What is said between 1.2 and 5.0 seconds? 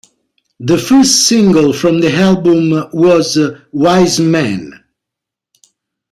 single from the album was "Wise Man".